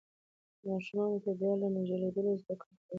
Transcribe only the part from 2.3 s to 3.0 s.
زده کړه کوي